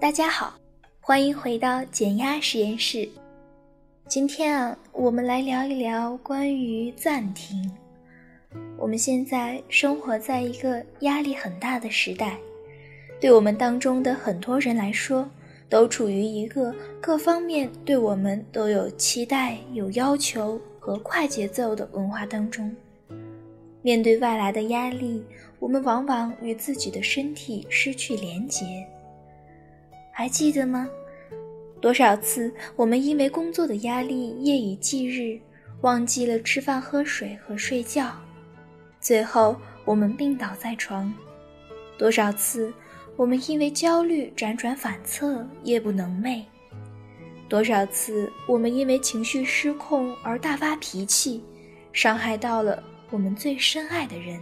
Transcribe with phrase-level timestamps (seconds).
[0.00, 0.56] 大家好，
[1.00, 3.08] 欢迎回到减压实验室。
[4.06, 7.68] 今天啊，我们来聊一聊关于暂停。
[8.76, 12.38] 我们现在生活在一个压力很大的时代，
[13.20, 15.28] 对我们当中的很多人来说，
[15.68, 22.72] 都处于一个各方面对我们都有期待、有要求和快节奏的文化当中。
[23.82, 25.24] 面对外来的压力，
[25.58, 28.86] 我们往往与自己的身体失去连结。
[30.18, 30.90] 还记得吗？
[31.80, 35.40] 多少次我们因为工作的压力夜以继日，
[35.82, 38.10] 忘记了吃饭、喝水和睡觉，
[39.00, 39.54] 最后
[39.84, 41.08] 我们病倒在床；
[41.96, 42.74] 多少次
[43.14, 46.42] 我们因为焦虑辗转反侧，夜不能寐；
[47.48, 51.44] 多少次我们因为情绪失控而大发脾气，
[51.92, 52.82] 伤害到了
[53.12, 54.40] 我们最深爱的人。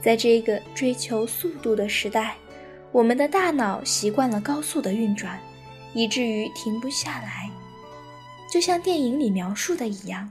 [0.00, 2.36] 在这个追求速度的时代，
[2.92, 5.38] 我们的大脑习惯了高速的运转。
[5.94, 7.50] 以至于停不下来，
[8.52, 10.30] 就像电影里描述的一样，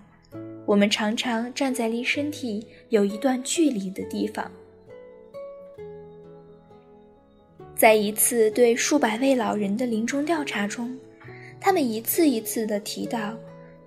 [0.68, 4.50] 我们常常站在离身体有一段距离的地方。
[7.76, 10.96] 在一次对数百位老人的临终调查中，
[11.60, 13.36] 他们一次一次地提到，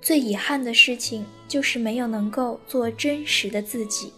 [0.03, 4.13] 最遗憾的事情就是没有能够做真实的自己。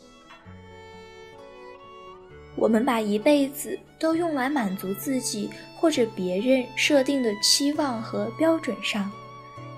[2.62, 9.10] 我们把一辈子都用来满足自己或者别人设定的期望和标准上，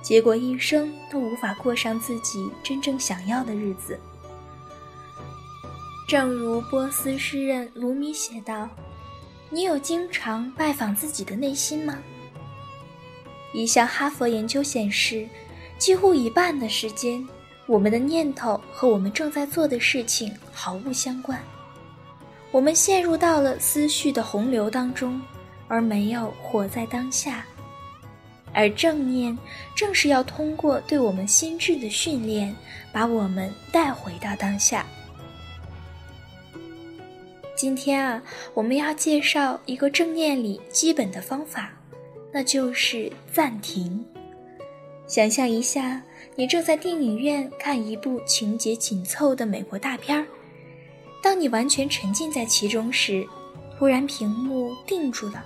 [0.02, 3.98] 结果一生都无法过上自己真正想要的日子。
[6.06, 8.68] 正如波斯诗人鲁米写道
[9.48, 11.98] ：“你有经常拜访自己的内心吗？”
[13.54, 15.26] 一项哈佛研究显示，
[15.78, 17.26] 几乎一半的时间，
[17.64, 21.42] 我们的念头和我们正在做的事情毫无相关。
[22.54, 25.20] 我们陷入到了思绪的洪流当中，
[25.66, 27.44] 而没有活在当下。
[28.52, 29.36] 而正念
[29.74, 32.54] 正是要通过对我们心智的训练，
[32.92, 34.86] 把我们带回到当下。
[37.56, 38.22] 今天啊，
[38.54, 41.72] 我们要介绍一个正念里基本的方法，
[42.30, 44.06] 那就是暂停。
[45.08, 46.00] 想象一下，
[46.36, 50.24] 你正在电影院看一部情节紧凑的美国大片儿。
[51.24, 53.26] 当你完全沉浸在其中时，
[53.78, 55.42] 突然屏幕定住了，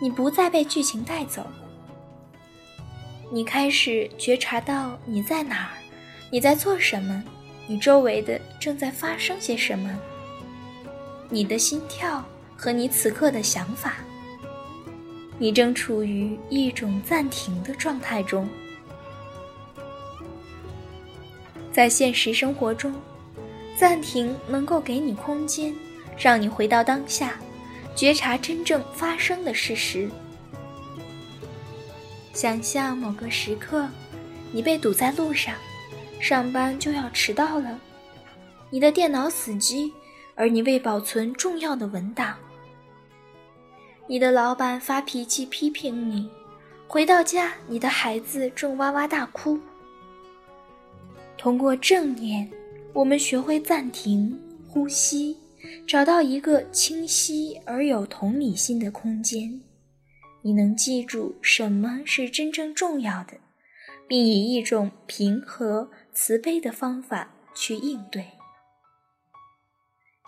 [0.00, 1.44] 你不再被剧情带走。
[3.28, 5.70] 你开始觉察到你在哪儿，
[6.30, 7.24] 你在做什么，
[7.66, 9.90] 你周围的正在发生些什么。
[11.28, 12.24] 你的心跳
[12.56, 13.96] 和你此刻的想法，
[15.38, 18.48] 你正处于一种暂停的状态中。
[21.72, 22.94] 在现实生活中。
[23.80, 25.74] 暂停能够给你空间，
[26.18, 27.40] 让你回到当下，
[27.96, 30.06] 觉察真正发生的事实。
[32.34, 33.88] 想象某个时刻，
[34.52, 35.54] 你被堵在路上，
[36.20, 37.78] 上班就要迟到了，
[38.68, 39.90] 你的电脑死机，
[40.34, 42.36] 而你未保存重要的文档。
[44.06, 46.28] 你的老板发脾气批评你，
[46.86, 49.58] 回到家，你的孩子正哇哇大哭。
[51.38, 52.46] 通过正念。
[52.92, 54.36] 我们学会暂停
[54.66, 55.36] 呼吸，
[55.86, 59.60] 找到一个清晰而有同理心的空间。
[60.42, 63.34] 你能记住什么是真正重要的，
[64.08, 68.24] 并以一种平和、慈悲的方法去应对。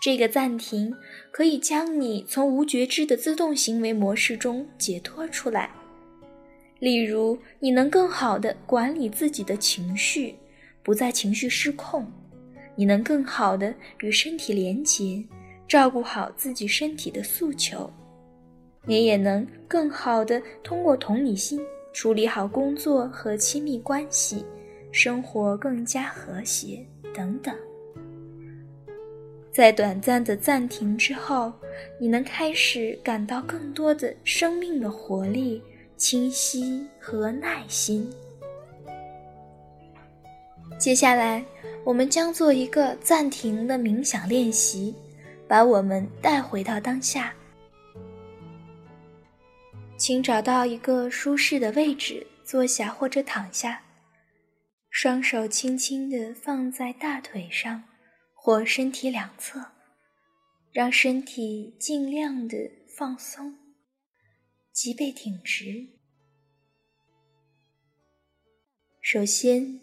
[0.01, 0.95] 这个暂停
[1.31, 5.69] 可以将你从无觉知的自动行为模式中解脱出来。
[6.79, 10.35] 例如，你能更好地管理自己的情绪，
[10.81, 12.11] 不再情绪失控。
[12.75, 15.23] 你能更好的与身体连结，
[15.67, 17.91] 照顾好自己身体的诉求，
[18.85, 21.61] 你也能更好的通过同理心
[21.93, 24.43] 处理好工作和亲密关系，
[24.91, 27.55] 生活更加和谐等等。
[29.51, 31.53] 在短暂的暂停之后，
[31.99, 35.61] 你能开始感到更多的生命的活力、
[35.95, 38.11] 清晰和耐心。
[40.83, 41.41] 接下来。
[41.85, 44.93] 我们将做一个暂停的冥想练习，
[45.47, 47.33] 把我们带回到当下。
[49.97, 53.81] 请找到一个舒适的位置坐下或者躺下，
[54.89, 57.85] 双手轻轻地放在大腿上
[58.33, 59.71] 或身体两侧，
[60.73, 62.57] 让身体尽量的
[62.97, 63.57] 放松，
[64.73, 65.87] 脊背挺直。
[69.01, 69.81] 首先，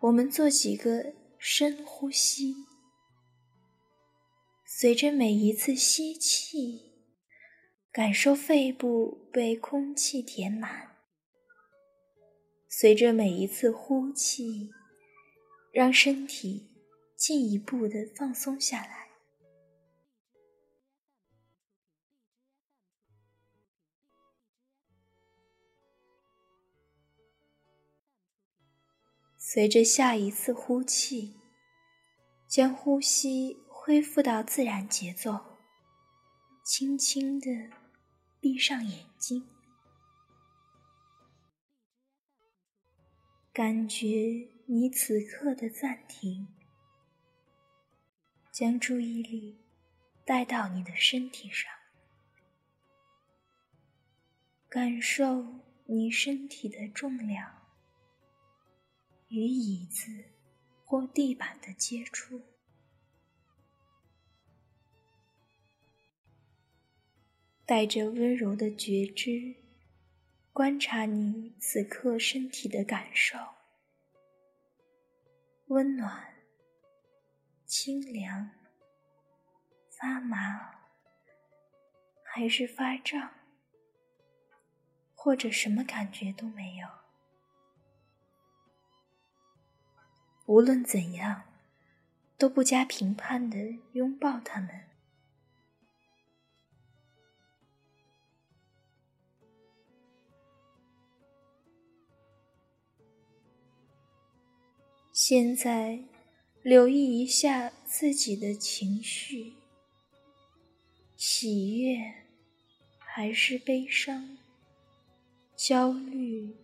[0.00, 1.14] 我们做几个。
[1.40, 2.66] 深呼吸，
[4.66, 6.92] 随着每一次吸气，
[7.92, 10.96] 感受肺部被空气填满。
[12.68, 14.72] 随着每一次呼气，
[15.72, 16.66] 让身体
[17.16, 19.07] 进一步的放松下来。
[29.50, 31.40] 随着下一次呼气，
[32.46, 35.40] 将呼吸恢复到自然节奏，
[36.62, 37.48] 轻轻的
[38.40, 39.48] 闭上眼睛，
[43.50, 46.46] 感觉你此刻的暂停，
[48.52, 49.64] 将注意力
[50.26, 51.72] 带到你的身体上，
[54.68, 55.46] 感受
[55.86, 57.57] 你身体的重量。
[59.28, 60.24] 与椅子
[60.84, 62.40] 或地板的接触，
[67.66, 69.54] 带着温柔的觉知，
[70.52, 73.38] 观察你此刻身体的感受：
[75.66, 76.34] 温暖、
[77.66, 78.50] 清凉、
[79.90, 80.86] 发麻，
[82.24, 83.34] 还是发胀，
[85.14, 86.97] 或者什么感觉都没有。
[90.48, 91.42] 无论怎样，
[92.38, 93.58] 都不加评判的
[93.92, 94.70] 拥抱他们。
[105.12, 106.02] 现在，
[106.62, 109.52] 留意一下自己的情绪：
[111.14, 112.24] 喜悦，
[112.96, 114.38] 还是悲伤？
[115.54, 116.56] 焦虑，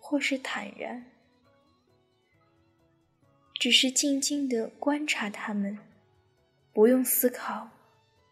[0.00, 1.11] 或是坦然？
[3.62, 5.78] 只是静静的观察他们，
[6.72, 7.70] 不用思考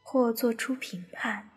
[0.02, 1.50] 或做出评判。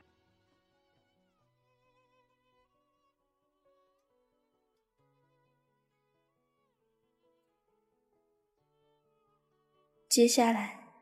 [10.07, 10.93] 接下来，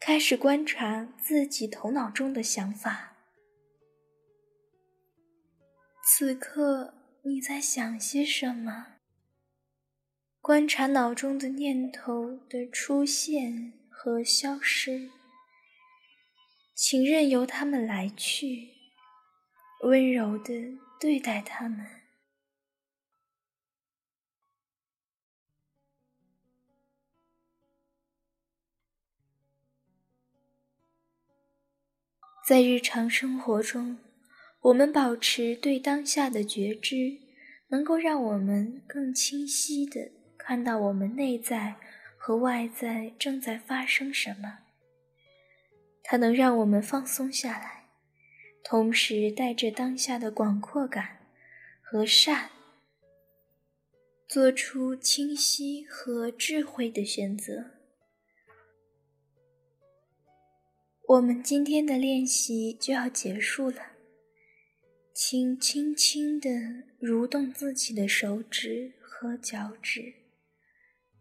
[0.00, 3.12] 开始观察自己头脑中的想法。
[6.02, 8.97] 此刻你在想些什么？
[10.48, 15.10] 观察脑中的念头的出现和消失，
[16.74, 18.70] 请任由他们来去，
[19.82, 20.54] 温柔的
[20.98, 21.86] 对待他们。
[32.46, 33.98] 在日常生活中，
[34.62, 37.18] 我们保持对当下的觉知，
[37.68, 40.17] 能够让我们更清晰的。
[40.48, 41.76] 看到我们内在
[42.16, 44.60] 和外在正在发生什么，
[46.02, 47.90] 它能让我们放松下来，
[48.64, 51.18] 同时带着当下的广阔感
[51.82, 52.48] 和善，
[54.26, 57.72] 做出清晰和智慧的选择。
[61.08, 63.82] 我们今天的练习就要结束了，
[65.12, 66.48] 请轻轻地
[67.02, 70.14] 蠕动自己的手指和脚趾。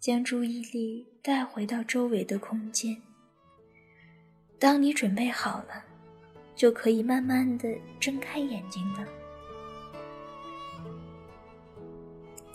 [0.07, 2.95] 将注意力带回到周围的空间。
[4.58, 5.84] 当你准备好了，
[6.55, 7.67] 就可以慢慢的
[8.00, 9.05] 睁开眼睛了。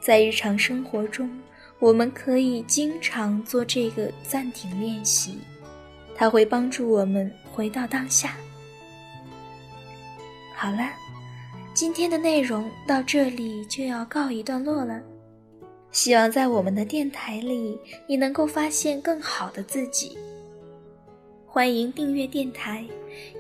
[0.00, 1.30] 在日常生活中，
[1.78, 5.36] 我们可以经常做这个暂停练习，
[6.14, 8.34] 它会帮助我们回到当下。
[10.56, 10.90] 好了，
[11.74, 15.02] 今天的内容到这里就要告一段落了。
[15.92, 20.16] 希望在我们的电台里，你能够发现更好的自己。
[21.46, 22.82] 欢迎订阅电台，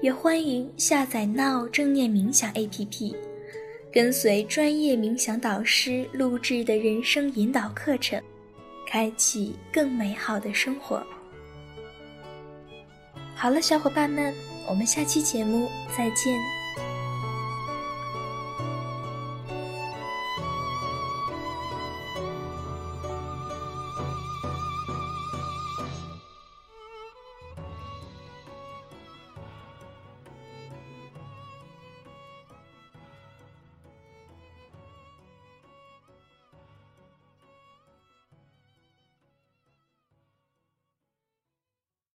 [0.02, 3.16] 也欢迎下载 Now 正念冥想 APP，
[3.90, 8.22] 跟随专业冥想导师录制的人生引导课程，
[8.86, 11.02] 开启更美好的生活。
[13.34, 14.34] 好了，小伙伴们，
[14.68, 16.61] 我们下期节目再见。